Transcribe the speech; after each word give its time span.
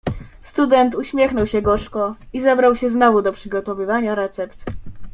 "Student 0.41 0.95
uśmiechnął 0.95 1.47
się 1.47 1.61
gorzko 1.61 2.15
i 2.33 2.41
zabrał 2.41 2.75
się 2.75 2.89
znowu 2.89 3.21
do 3.21 3.31
przygotowywania 3.33 4.15
recept." 4.15 4.63